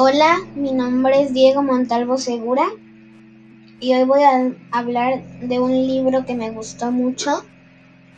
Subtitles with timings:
[0.00, 2.64] Hola, mi nombre es Diego Montalvo Segura
[3.80, 7.44] y hoy voy a hablar de un libro que me gustó mucho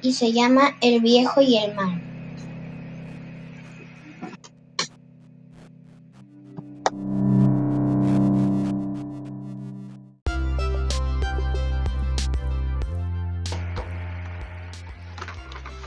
[0.00, 2.13] y se llama El viejo y el mar.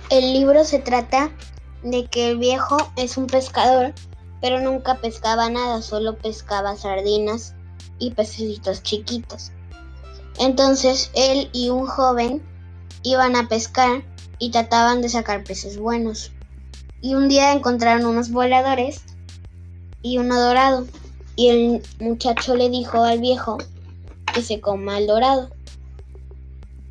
[0.10, 1.32] El libro se trata
[1.84, 3.94] de que el viejo es un pescador
[4.42, 7.56] pero nunca pescaba nada, solo pescaba sardinas
[8.00, 9.52] y pececitos chiquitos.
[10.40, 12.44] Entonces él y un joven
[13.04, 14.04] iban a pescar
[14.40, 16.32] y trataban de sacar peces buenos.
[17.02, 19.02] Y un día encontraron unos voladores
[20.02, 20.86] y uno dorado.
[21.36, 23.58] Y el muchacho le dijo al viejo
[24.34, 25.50] que se coma el dorado.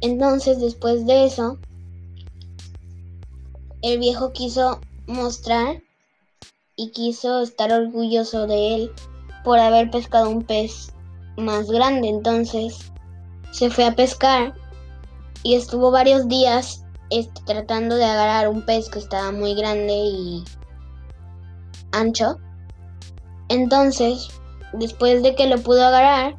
[0.01, 1.59] Entonces después de eso,
[3.86, 5.80] el viejo quiso mostrar
[6.74, 8.93] y quiso estar orgulloso de él
[9.45, 10.93] por haber pescado un pez
[11.37, 12.09] más grande.
[12.09, 12.90] Entonces
[13.52, 14.54] se fue a pescar
[15.45, 20.45] y estuvo varios días este, tratando de agarrar un pez que estaba muy grande y
[21.93, 22.38] ancho.
[23.48, 24.28] Entonces,
[24.73, 26.34] después de que lo pudo agarrar,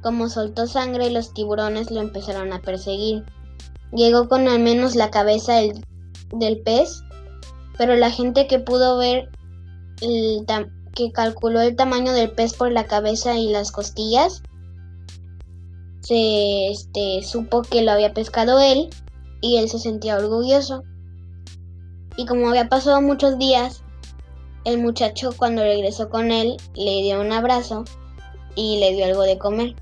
[0.00, 3.24] como soltó sangre, los tiburones lo empezaron a perseguir.
[3.90, 5.84] Llegó con al menos la cabeza del,
[6.30, 7.02] del pez,
[7.76, 9.30] pero la gente que pudo ver
[10.94, 14.42] que calculó el tamaño del pez por la cabeza y las costillas,
[16.00, 18.88] se este, supo que lo había pescado él
[19.40, 20.82] y él se sentía orgulloso.
[22.16, 23.82] Y como había pasado muchos días,
[24.64, 27.84] el muchacho cuando regresó con él le dio un abrazo
[28.54, 29.76] y le dio algo de comer.